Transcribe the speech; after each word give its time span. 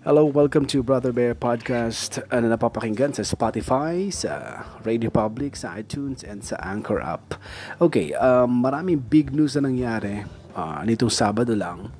Hello, 0.00 0.24
welcome 0.24 0.64
to 0.64 0.80
Brother 0.80 1.12
Bear 1.12 1.36
Podcast 1.36 2.24
na 2.32 2.56
napapakinggan 2.56 3.12
sa 3.12 3.20
Spotify, 3.20 4.08
sa 4.08 4.64
Radio 4.80 5.12
Public, 5.12 5.52
sa 5.52 5.76
iTunes, 5.76 6.24
and 6.24 6.40
sa 6.40 6.56
Anchor 6.64 7.04
app. 7.04 7.36
Okay, 7.76 8.16
um, 8.16 8.64
maraming 8.64 8.96
big 8.96 9.28
news 9.28 9.60
na 9.60 9.68
nangyari 9.68 10.24
uh, 10.56 10.80
nitong 10.88 11.12
Sabado 11.12 11.52
lang. 11.52 11.92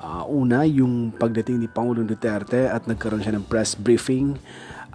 Uh, 0.00 0.24
una, 0.32 0.64
yung 0.64 1.12
pagdating 1.12 1.60
ni 1.60 1.68
Pangulong 1.68 2.08
Duterte 2.08 2.72
at 2.72 2.88
nagkaroon 2.88 3.20
siya 3.20 3.36
ng 3.36 3.44
press 3.44 3.76
briefing 3.76 4.40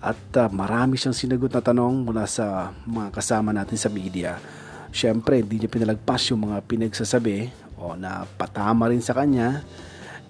at 0.01 0.17
uh, 0.41 0.49
marami 0.49 0.97
siyang 0.97 1.13
sinagot 1.13 1.53
na 1.53 1.61
tanong 1.61 2.09
mula 2.09 2.25
sa 2.25 2.73
mga 2.89 3.13
kasama 3.13 3.53
natin 3.53 3.77
sa 3.77 3.93
media. 3.93 4.41
Siyempre, 4.89 5.45
hindi 5.45 5.61
niya 5.61 5.69
pinalagpas 5.69 6.33
yung 6.33 6.49
mga 6.49 6.65
pinagsasabi 6.65 7.53
o 7.77 7.93
na 7.93 8.25
patama 8.25 8.89
rin 8.89 9.05
sa 9.05 9.13
kanya 9.13 9.61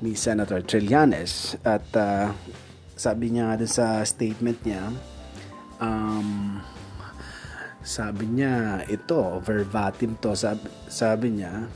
ni 0.01 0.13
Senator 0.13 0.61
Trillanes 0.61 1.57
at 1.65 1.85
uh, 1.97 2.29
sabi 2.97 3.33
niya 3.33 3.57
dun 3.57 3.69
sa 3.69 4.01
statement 4.05 4.61
niya 4.65 4.93
um, 5.81 6.61
sabi 7.87 8.27
niya 8.27 8.83
ito 8.91 9.39
verbatim 9.39 10.19
to. 10.19 10.35
Sabi, 10.35 10.67
sabi 10.91 11.39
niya 11.39 11.71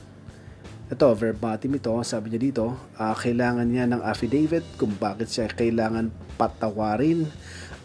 ito 0.91 1.07
verbatim 1.15 1.79
ito. 1.79 1.95
Sabi 2.03 2.35
niya 2.35 2.41
dito 2.51 2.67
uh, 2.99 3.15
kailangan 3.15 3.63
niya 3.63 3.87
ng 3.87 4.03
affidavit 4.03 4.67
kung 4.75 4.91
bakit 4.99 5.31
siya 5.31 5.47
kailangan 5.47 6.11
patawarin 6.35 7.23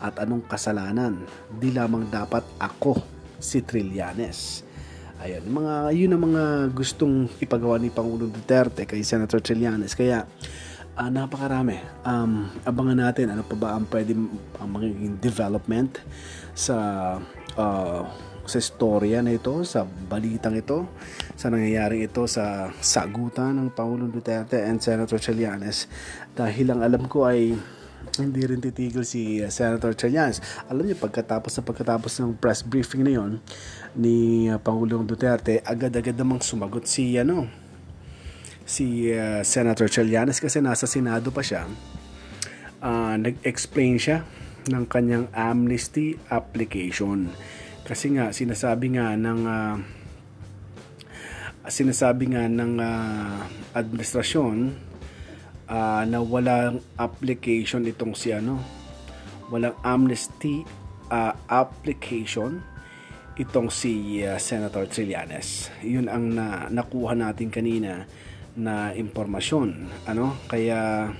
at 0.03 0.19
anong 0.19 0.43
kasalanan. 0.51 1.23
Di 1.55 1.71
lamang 1.71 2.11
dapat 2.11 2.43
ako 2.59 2.99
si 3.39 3.63
Trillanes 3.63 4.66
Ayun, 5.17 5.49
mga, 5.49 5.75
yun 5.97 6.13
ang 6.13 6.23
mga 6.29 6.45
gustong 6.77 7.31
ipagawa 7.41 7.81
ni 7.81 7.89
Pangulong 7.89 8.29
Duterte 8.29 8.85
kay 8.85 9.01
Senator 9.01 9.41
Trillanes. 9.41 9.97
Kaya, 9.97 10.29
uh, 10.97 11.11
napakarami. 11.13 11.79
Um, 12.03 12.49
abangan 12.65 12.99
natin 13.09 13.31
ano 13.31 13.45
pa 13.45 13.55
ba 13.55 13.69
ang 13.77 13.85
pwede 13.93 14.17
ang 14.61 14.69
magiging 14.73 15.21
development 15.21 16.01
sa 16.57 16.77
uh, 17.55 18.03
sa 18.47 18.63
istorya 18.63 19.27
na 19.27 19.35
ito, 19.35 19.67
sa 19.67 19.83
balitang 19.83 20.55
ito, 20.55 20.87
sa 21.35 21.51
nangyayari 21.51 22.07
ito 22.07 22.31
sa 22.31 22.71
sagutan 22.79 23.59
ng 23.59 23.75
Pangulong 23.75 24.15
Duterte 24.15 24.63
and 24.63 24.79
Senator 24.79 25.19
Trillanes. 25.19 25.91
Dahil 26.31 26.71
ang 26.71 26.81
alam 26.87 27.11
ko 27.11 27.27
ay 27.27 27.59
hindi 28.17 28.41
rin 28.49 28.61
titigil 28.63 29.05
si 29.05 29.45
uh, 29.45 29.53
Senator 29.53 29.93
Trillanes. 29.93 30.41
Alam 30.73 30.89
niyo, 30.89 30.97
pagkatapos 30.97 31.53
sa 31.53 31.63
pagkatapos 31.63 32.17
ng 32.23 32.41
press 32.41 32.65
briefing 32.65 33.05
na 33.05 33.13
yon 33.13 33.33
ni 33.93 34.49
uh, 34.49 34.57
Pangulong 34.57 35.05
Duterte, 35.05 35.61
agad-agad 35.61 36.17
namang 36.17 36.41
sumagot 36.41 36.89
si 36.89 37.17
ano 37.21 37.49
si 38.67 39.13
uh, 39.15 39.47
Senator 39.47 39.87
Trillanes 39.87 40.43
kasi 40.43 40.59
nasa 40.59 40.89
Senado 40.89 41.31
pa 41.31 41.45
siya. 41.45 41.69
Uh, 42.83 43.15
nag-explain 43.21 43.97
siya 43.97 44.27
ng 44.67 44.85
kanyang 44.91 45.31
amnesty 45.31 46.19
application. 46.33 47.31
Kasi 47.87 48.19
nga 48.19 48.35
sinasabi 48.35 48.99
nga 48.99 49.15
ng 49.15 49.41
uh, 49.47 49.77
sinasabi 51.71 52.35
nga 52.35 52.51
ng 52.51 52.73
uh, 52.83 53.39
administrasyon 53.75 54.75
uh, 55.71 56.03
na 56.07 56.19
walang 56.23 56.83
application 56.99 57.87
itong 57.87 58.15
si 58.15 58.35
ano. 58.35 58.59
Walang 59.51 59.79
amnesty 59.87 60.67
uh, 61.11 61.35
application 61.47 62.63
itong 63.37 63.69
si 63.69 64.25
uh, 64.25 64.41
Senator 64.41 64.89
Trillanes. 64.89 65.71
Yun 65.85 66.09
ang 66.09 66.25
na, 66.35 66.67
nakuha 66.73 67.15
natin 67.15 67.53
kanina 67.53 68.09
na 68.57 68.91
impormasyon 68.97 69.93
ano? 70.09 70.35
Kaya 70.49 71.13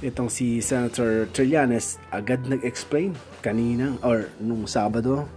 itong 0.00 0.28
si 0.32 0.60
Senator 0.60 1.28
Trillanes 1.30 2.00
agad 2.12 2.44
nag-explain 2.48 3.16
kanina 3.44 3.96
or 4.02 4.32
nung 4.40 4.64
Sabado 4.66 5.28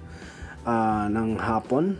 uh, 0.65 1.05
ng 1.11 1.39
hapon. 1.39 1.99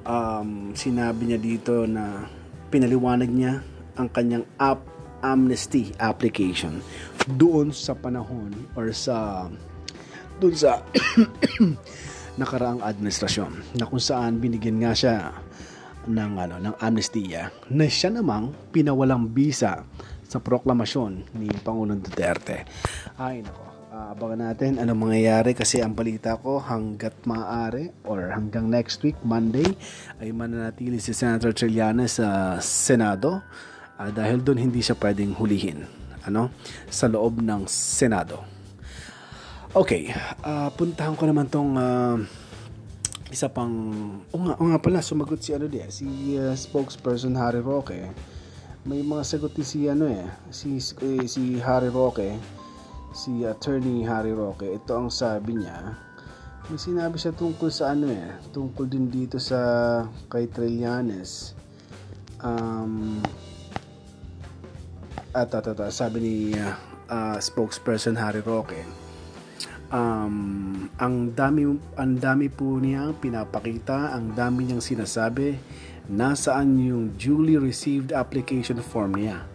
Um, 0.00 0.72
sinabi 0.72 1.28
niya 1.28 1.40
dito 1.40 1.84
na 1.84 2.24
pinaliwanag 2.72 3.28
niya 3.28 3.60
ang 4.00 4.08
kanyang 4.08 4.48
app 4.56 4.80
amnesty 5.20 5.92
application 6.00 6.80
doon 7.36 7.70
sa 7.70 7.92
panahon 7.96 8.52
or 8.74 8.92
sa 8.96 9.48
doon 10.40 10.56
sa 10.56 10.80
nakaraang 12.40 12.80
administrasyon 12.80 13.76
na 13.76 13.84
kung 13.84 14.00
saan 14.00 14.40
binigyan 14.40 14.80
nga 14.80 14.92
siya 14.96 15.16
ng 16.08 16.32
ano 16.40 16.56
ng 16.56 16.74
amnestiya 16.80 17.52
na 17.68 17.84
siya 17.84 18.08
namang 18.08 18.56
pinawalang 18.72 19.28
bisa 19.28 19.84
sa 20.30 20.38
proklamasyon 20.38 21.36
ni 21.36 21.50
Pangulong 21.60 21.98
Duterte. 21.98 22.62
Ay 23.18 23.42
nako, 23.42 23.66
uh, 23.90 24.14
abangan 24.14 24.54
natin 24.54 24.78
anong 24.78 25.10
mangyayari 25.10 25.52
kasi 25.58 25.82
ang 25.82 25.92
balita 25.92 26.38
ko 26.38 26.62
hanggat 26.62 27.18
maaari 27.26 27.90
or 28.06 28.30
hanggang 28.30 28.70
next 28.70 29.02
week 29.02 29.18
Monday 29.26 29.66
ay 30.22 30.30
mananatili 30.30 31.02
si 31.02 31.10
Senator 31.10 31.50
Trillanes 31.50 32.22
sa 32.22 32.56
Senado 32.62 33.42
uh, 34.00 34.08
dahil 34.08 34.40
doon 34.40 34.72
hindi 34.72 34.80
siya 34.80 34.96
pwedeng 34.96 35.36
hulihin 35.36 35.84
ano 36.24 36.48
sa 36.88 37.08
loob 37.08 37.44
ng 37.44 37.68
Senado. 37.68 38.40
Okay, 39.70 40.10
uh, 40.42 40.72
puntahan 40.74 41.14
ko 41.14 41.24
naman 41.28 41.46
tong 41.46 41.78
uh, 41.78 42.18
isa 43.30 43.46
pang 43.46 43.70
o 44.34 44.36
nga, 44.42 44.58
o 44.58 44.66
nga 44.66 44.80
pala 44.82 44.98
sumagot 44.98 45.38
si 45.38 45.54
ano 45.54 45.70
di 45.70 45.78
si 45.92 46.34
uh, 46.34 46.56
spokesperson 46.56 47.38
Harry 47.38 47.62
Roque. 47.62 48.10
May 48.82 49.04
mga 49.04 49.22
sagot 49.22 49.54
si 49.60 49.86
ano 49.86 50.08
eh 50.08 50.24
si 50.50 50.80
eh, 50.80 51.28
si 51.28 51.60
Harry 51.62 51.92
Roque, 51.92 52.34
si 53.14 53.46
attorney 53.46 54.02
Harry 54.02 54.34
Roque. 54.34 54.66
Ito 54.66 55.06
ang 55.06 55.08
sabi 55.12 55.60
niya. 55.60 55.94
May 56.66 56.78
sinabi 56.78 57.18
siya 57.18 57.34
tungkol 57.34 57.70
sa 57.70 57.94
ano 57.94 58.10
eh, 58.10 58.34
tungkol 58.50 58.90
din 58.90 59.06
dito 59.06 59.38
sa 59.38 60.02
kay 60.26 60.50
Trillanes. 60.50 61.54
Um, 62.42 63.22
at 65.30 65.54
at, 65.54 65.66
at 65.70 65.80
sabi 65.94 66.18
ni 66.18 66.34
uh, 66.58 66.74
uh, 67.06 67.36
spokesperson 67.38 68.18
Harry 68.18 68.42
Roque 68.42 68.82
um, 69.94 70.88
ang 70.98 71.34
dami 71.34 71.66
ang 71.94 72.12
dami 72.18 72.46
po 72.50 72.78
niya 72.78 73.14
pinapakita 73.14 74.14
ang 74.14 74.34
dami 74.34 74.66
niyang 74.66 74.82
sinasabi 74.82 75.58
nasaan 76.10 76.74
yung 76.82 77.14
duly 77.14 77.54
received 77.54 78.10
application 78.10 78.82
form 78.82 79.14
niya? 79.14 79.46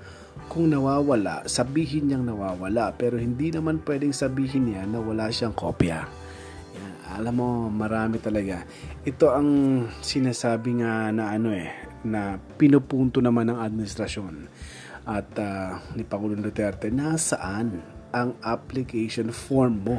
Kung 0.48 0.72
nawawala 0.72 1.44
sabihin 1.52 2.08
niyang 2.08 2.24
nawawala 2.24 2.96
pero 2.96 3.20
hindi 3.20 3.52
naman 3.52 3.84
pwedeng 3.84 4.16
sabihin 4.16 4.72
niya 4.72 4.88
na 4.88 5.04
wala 5.04 5.28
siyang 5.28 5.52
kopya. 5.52 6.08
Alam 7.16 7.36
mo 7.38 7.50
marami 7.72 8.18
talaga. 8.20 8.66
Ito 9.06 9.32
ang 9.32 9.50
sinasabi 10.02 10.84
nga 10.84 11.14
na 11.14 11.32
ano 11.32 11.54
eh 11.54 11.70
na 12.06 12.38
pinupunto 12.38 13.20
naman 13.24 13.50
ng 13.50 13.60
administrasyon 13.62 14.34
at 15.06 15.30
uh, 15.38 15.78
ni 15.94 16.02
Pangulong 16.02 16.42
Duterte, 16.42 16.90
nasaan 16.90 17.82
ang 18.10 18.34
application 18.42 19.30
form 19.30 19.86
mo? 19.86 19.98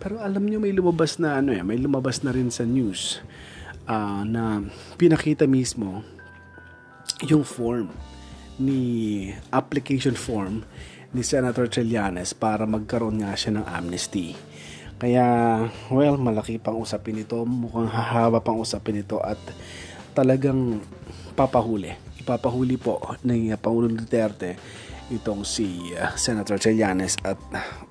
Pero 0.00 0.22
alam 0.22 0.46
nyo 0.46 0.62
may 0.62 0.72
lumabas 0.72 1.20
na 1.20 1.42
ano 1.42 1.52
eh, 1.52 1.60
may 1.60 1.76
lumabas 1.76 2.24
na 2.24 2.32
rin 2.32 2.48
sa 2.48 2.64
news 2.64 3.20
uh, 3.84 4.22
na 4.24 4.64
pinakita 4.96 5.44
mismo 5.44 6.00
yung 7.26 7.44
form 7.44 7.92
ni 8.56 9.28
application 9.52 10.16
form 10.16 10.64
ni 11.10 11.20
Senator 11.26 11.66
Trillanes 11.66 12.32
para 12.32 12.64
magkaroon 12.64 13.20
nga 13.20 13.34
siya 13.34 13.60
ng 13.60 13.66
amnesty. 13.66 14.38
Kaya, 15.00 15.24
well, 15.88 16.20
malaki 16.20 16.60
pang 16.60 16.76
usapin 16.76 17.24
ito, 17.24 17.40
mukhang 17.48 17.88
hahaba 17.88 18.44
pang 18.44 18.60
usapin 18.60 19.00
ito 19.00 19.16
at 19.20 19.40
talagang 20.12 20.84
papahuli 21.32 22.09
ipapahuli 22.20 22.76
po 22.76 23.00
ng 23.24 23.50
uh, 23.50 23.58
Pangulong 23.58 23.96
Duterte 23.96 24.60
itong 25.10 25.42
si 25.42 25.96
uh, 25.96 26.14
Senator 26.14 26.60
Trillanes 26.60 27.18
at 27.26 27.40
uh, 27.50 27.88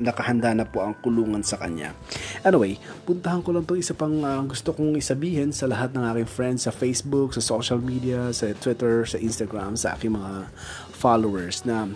nakahanda 0.00 0.50
na 0.56 0.66
po 0.66 0.82
ang 0.82 0.96
kulungan 0.98 1.44
sa 1.44 1.60
kanya. 1.60 1.94
Anyway, 2.42 2.80
puntahan 3.06 3.44
ko 3.44 3.54
lang 3.54 3.68
to 3.68 3.78
isa 3.78 3.94
pang 3.94 4.24
uh, 4.24 4.42
gusto 4.42 4.74
kong 4.74 4.98
isabihin 4.98 5.54
sa 5.54 5.70
lahat 5.70 5.94
ng 5.94 6.02
aking 6.14 6.28
friends 6.28 6.66
sa 6.66 6.72
Facebook, 6.72 7.36
sa 7.36 7.44
social 7.44 7.78
media, 7.78 8.32
sa 8.34 8.50
Twitter, 8.56 9.04
sa 9.06 9.20
Instagram, 9.20 9.78
sa 9.78 9.94
aking 9.94 10.16
mga 10.16 10.50
followers 10.90 11.62
na 11.62 11.86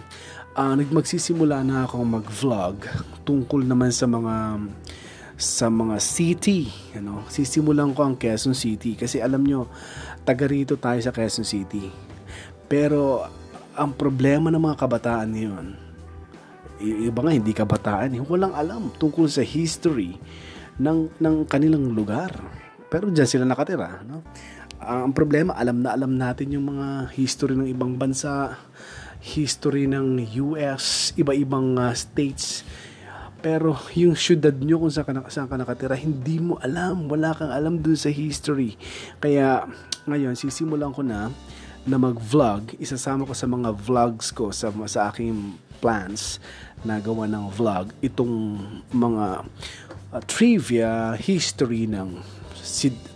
uh, 0.55 0.75
nagmagsisimula 0.79 1.67
na 1.67 1.85
akong 1.85 2.07
mag-vlog 2.07 2.85
tungkol 3.27 3.67
naman 3.67 3.91
sa 3.91 4.07
mga 4.07 4.63
sa 5.37 5.69
mga 5.69 6.01
city. 6.01 6.69
Ano? 6.97 7.25
Sisimulan 7.29 7.93
ko 7.93 8.09
ang 8.09 8.17
Quezon 8.17 8.57
City 8.57 8.97
kasi 8.97 9.21
alam 9.21 9.45
nyo, 9.45 9.69
taga 10.25 10.49
rito 10.49 10.81
tayo 10.81 10.99
sa 10.99 11.13
Quezon 11.13 11.45
City. 11.45 11.93
Pero 12.67 13.23
ang 13.77 13.93
problema 13.93 14.49
ng 14.49 14.61
mga 14.61 14.81
kabataan 14.81 15.29
ngayon, 15.37 15.67
iba 16.81 17.21
nga 17.21 17.33
hindi 17.33 17.53
kabataan, 17.53 18.17
walang 18.27 18.57
alam 18.57 18.89
tungkol 18.97 19.29
sa 19.29 19.45
history 19.45 20.17
ng, 20.81 21.21
ng 21.21 21.37
kanilang 21.49 21.93
lugar. 21.93 22.33
Pero 22.89 23.13
diyan 23.13 23.29
sila 23.29 23.45
nakatira. 23.45 24.03
No? 24.09 24.25
Ang 24.81 25.13
problema, 25.17 25.57
alam 25.57 25.81
na 25.81 25.97
alam 25.97 26.17
natin 26.17 26.53
yung 26.53 26.77
mga 26.77 27.13
history 27.17 27.57
ng 27.57 27.69
ibang 27.73 27.97
bansa, 27.97 28.61
history 29.25 29.89
ng 29.89 30.21
US, 30.53 31.17
iba-ibang 31.17 31.81
uh, 31.81 31.93
states. 31.97 32.63
Pero 33.47 33.79
yung 33.95 34.19
syudad 34.19 34.51
nyo 34.59 34.83
kung 34.83 34.91
saan 34.91 35.23
ka, 35.23 35.31
saan 35.31 35.47
ka 35.47 35.55
nakatira, 35.55 35.95
hindi 35.95 36.43
mo 36.43 36.59
alam. 36.59 37.07
Wala 37.07 37.31
kang 37.31 37.55
alam 37.55 37.79
dun 37.79 37.95
sa 37.95 38.11
history. 38.11 38.75
Kaya 39.23 39.71
ngayon, 40.03 40.35
sisimulan 40.35 40.91
ko 40.91 41.07
na 41.07 41.31
na 41.87 41.95
mag-vlog. 41.95 42.75
Isasama 42.83 43.23
ko 43.23 43.39
sa 43.39 43.47
mga 43.47 43.71
vlogs 43.71 44.35
ko 44.35 44.51
sa, 44.51 44.75
sa 44.91 45.15
aking 45.15 45.55
plans 45.79 46.43
na 46.83 46.99
gawa 46.99 47.31
ng 47.31 47.47
vlog 47.55 47.95
itong 48.03 48.59
mga 48.91 49.47
uh, 50.11 50.23
trivia 50.27 51.15
history 51.15 51.87
ng 51.87 52.19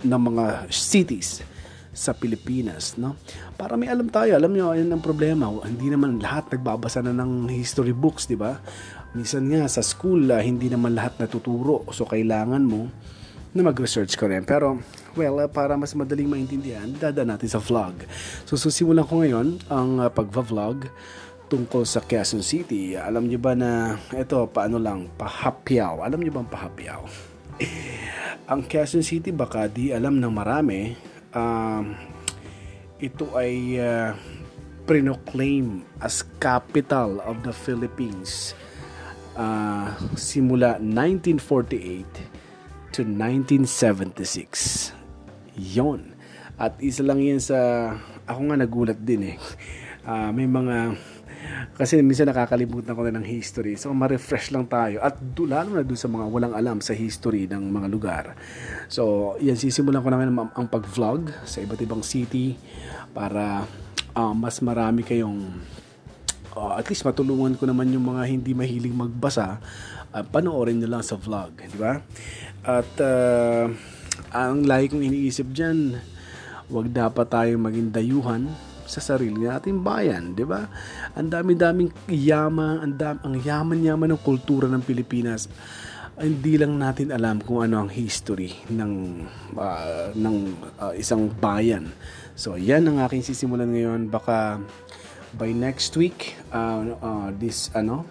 ng 0.07 0.21
mga 0.31 0.71
cities 0.71 1.43
sa 1.91 2.15
Pilipinas, 2.15 2.95
no? 2.95 3.19
Para 3.59 3.75
may 3.75 3.91
alam 3.91 4.07
tayo, 4.07 4.39
alam 4.39 4.55
niyo, 4.55 4.71
ayun 4.71 4.95
ang 4.95 5.03
problema. 5.03 5.51
Hindi 5.67 5.91
naman 5.91 6.23
lahat 6.23 6.55
nagbabasa 6.55 7.03
na 7.03 7.11
ng 7.11 7.51
history 7.51 7.91
books, 7.91 8.31
di 8.31 8.39
ba? 8.39 8.63
Minsan 9.11 9.51
nga 9.51 9.67
sa 9.67 9.83
school, 9.83 10.31
uh, 10.31 10.39
hindi 10.39 10.71
naman 10.71 10.95
lahat 10.95 11.19
natuturo. 11.19 11.83
So, 11.91 12.07
kailangan 12.07 12.63
mo 12.63 12.87
na 13.51 13.67
mag-research 13.67 14.15
ka 14.15 14.31
rin. 14.31 14.47
Pero, 14.47 14.79
well, 15.19 15.43
uh, 15.43 15.51
para 15.51 15.75
mas 15.75 15.91
madaling 15.99 16.31
maintindihan, 16.31 16.87
dada 16.95 17.27
natin 17.27 17.51
sa 17.51 17.59
vlog. 17.59 18.07
So, 18.47 18.55
susimulan 18.55 19.03
ko 19.03 19.19
ngayon 19.27 19.67
ang 19.67 19.99
uh, 19.99 20.07
pagva-vlog 20.07 20.87
tungkol 21.51 21.83
sa 21.83 21.99
Quezon 22.07 22.47
City. 22.47 22.95
Alam 22.95 23.27
niyo 23.27 23.43
ba 23.43 23.59
na 23.59 23.99
ito, 24.15 24.39
paano 24.55 24.79
lang, 24.79 25.11
pahapyaw. 25.19 26.07
Alam 26.07 26.23
niyo 26.23 26.39
ba 26.39 26.47
ang 26.47 26.51
pahapyaw? 26.55 27.03
ang 28.55 28.63
Quezon 28.63 29.03
City 29.03 29.35
baka 29.35 29.67
di 29.67 29.91
alam 29.91 30.23
ng 30.23 30.31
marami, 30.31 30.95
um, 31.35 31.99
ito 33.03 33.35
ay 33.35 33.75
uh, 33.83 34.15
proclaim 34.87 35.83
as 35.99 36.23
capital 36.39 37.19
of 37.27 37.43
the 37.43 37.51
Philippines 37.51 38.55
uh, 39.37 39.93
simula 40.15 40.79
1948 40.79 42.95
to 42.95 43.03
1976. 43.07 44.95
Yon. 45.59 46.15
At 46.61 46.77
isa 46.83 47.03
lang 47.07 47.23
yan 47.23 47.41
sa... 47.41 47.57
Ako 48.27 48.41
nga 48.51 48.57
nagulat 48.59 48.99
din 49.03 49.23
eh. 49.35 49.37
Uh, 50.07 50.33
may 50.33 50.47
mga 50.49 50.97
kasi 51.77 52.01
minsan 52.05 52.29
nakakalimutan 52.29 52.93
ko 52.93 53.01
na 53.09 53.17
ng 53.17 53.25
history. 53.25 53.73
So, 53.81 53.97
ma-refresh 53.97 54.53
lang 54.53 54.69
tayo. 54.69 55.01
At 55.01 55.17
do, 55.17 55.49
lalo 55.49 55.73
na 55.73 55.85
doon 55.85 55.97
sa 55.97 56.13
mga 56.13 56.27
walang 56.29 56.53
alam 56.53 56.85
sa 56.85 56.93
history 56.93 57.49
ng 57.49 57.73
mga 57.73 57.89
lugar. 57.89 58.37
So, 58.93 59.35
yan, 59.41 59.57
sisimulan 59.57 60.05
ko 60.05 60.13
naman 60.13 60.37
ang, 60.37 60.69
pag-vlog 60.69 61.33
sa 61.49 61.65
iba't 61.65 61.81
ibang 61.81 62.05
city 62.05 62.61
para 63.17 63.65
uh, 64.13 64.35
mas 64.37 64.61
marami 64.61 65.01
kayong 65.01 65.49
uh, 66.57 66.79
at 66.79 66.87
least 66.89 67.07
matulungan 67.07 67.55
ko 67.59 67.67
naman 67.69 67.91
yung 67.93 68.07
mga 68.07 68.23
hindi 68.27 68.53
mahilig 68.55 68.95
magbasa 68.95 69.59
uh, 70.15 70.25
panoorin 70.27 70.79
nyo 70.79 70.89
lang 70.99 71.05
sa 71.05 71.19
vlog 71.19 71.55
di 71.55 71.79
ba 71.79 72.01
at 72.67 72.91
uh, 73.01 73.67
ang 74.31 74.67
lagi 74.67 74.93
kong 74.93 75.05
iniisip 75.05 75.49
dyan 75.51 75.99
wag 76.71 76.91
dapat 76.95 77.27
tayo 77.27 77.53
maging 77.59 77.91
dayuhan 77.91 78.43
sa 78.91 78.99
sarili 78.99 79.47
nating 79.47 79.87
bayan, 79.87 80.35
'di 80.35 80.43
ba? 80.43 80.67
Ang 81.15 81.31
dami-daming 81.31 81.95
yaman, 82.11 82.83
ang, 82.83 82.95
dam, 82.99 83.17
ang 83.23 83.39
yaman-yaman 83.39 84.19
ng 84.19 84.21
kultura 84.27 84.67
ng 84.67 84.83
Pilipinas. 84.83 85.47
Hindi 86.19 86.59
lang 86.59 86.75
natin 86.77 87.15
alam 87.15 87.39
kung 87.41 87.63
ano 87.63 87.87
ang 87.87 87.91
history 87.91 88.51
ng 88.67 88.93
uh, 89.55 90.11
ng 90.13 90.37
uh, 90.83 90.93
isang 90.99 91.31
bayan. 91.31 91.95
So, 92.35 92.59
'yan 92.59 92.91
ang 92.91 92.99
aking 93.07 93.23
sisimulan 93.23 93.71
ngayon. 93.71 94.11
Baka 94.11 94.59
by 95.35 95.55
next 95.55 95.95
week, 95.95 96.35
uh, 96.51 96.95
uh, 96.99 97.29
this 97.39 97.71
ano, 97.75 98.07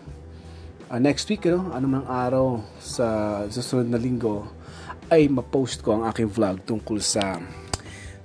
uh, 0.88 1.00
next 1.00 1.28
week, 1.28 1.44
ano, 1.48 1.72
anumang 1.76 2.08
araw 2.08 2.64
sa 2.80 3.44
susunod 3.52 3.92
na 3.92 4.00
linggo, 4.00 4.48
ay 5.10 5.28
ma-post 5.28 5.82
ko 5.82 6.00
ang 6.00 6.04
aking 6.08 6.30
vlog 6.30 6.62
tungkol 6.64 7.02
sa 7.02 7.42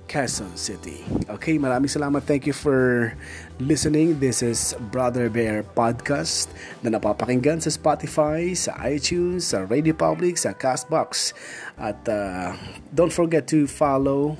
Quezon 0.05 0.53
City. 0.53 1.01
Okay, 1.27 1.57
maraming 1.57 1.89
salamat. 1.89 2.21
Thank 2.23 2.45
you 2.45 2.53
for 2.53 3.11
listening. 3.57 4.21
This 4.21 4.45
is 4.45 4.77
Brother 4.93 5.33
Bear 5.33 5.65
Podcast 5.65 6.53
na 6.85 6.93
napapakinggan 6.93 7.59
sa 7.59 7.73
Spotify, 7.73 8.53
sa 8.53 8.77
iTunes, 8.85 9.49
sa 9.49 9.65
Radio 9.65 9.97
Public, 9.97 10.37
sa 10.37 10.53
Castbox. 10.53 11.33
At 11.81 12.05
uh, 12.05 12.53
don't 12.93 13.11
forget 13.11 13.49
to 13.49 13.65
follow 13.65 14.37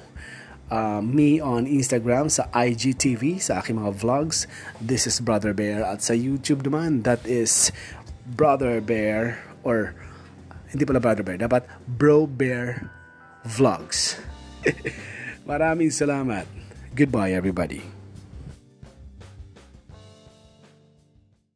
uh, 0.69 1.01
me 1.01 1.37
on 1.41 1.65
Instagram 1.69 2.29
sa 2.29 2.49
IGTV 2.53 3.41
sa 3.41 3.61
aking 3.61 3.77
mga 3.81 3.93
vlogs. 3.97 4.49
This 4.81 5.05
is 5.05 5.21
Brother 5.21 5.53
Bear. 5.53 5.85
At 5.85 6.01
sa 6.01 6.13
YouTube 6.13 6.65
naman, 6.65 7.03
that 7.05 7.21
is 7.25 7.69
Brother 8.25 8.81
Bear 8.81 9.41
or 9.61 9.93
hindi 10.69 10.83
pala 10.83 10.99
Brother 10.99 11.23
Bear, 11.23 11.39
dapat 11.39 11.63
Bro 11.87 12.35
Bear 12.35 12.89
Vlogs. 13.45 14.17
Maraming 15.49 15.93
salamat. 15.93 16.49
Goodbye 16.95 17.35
everybody. 17.35 17.94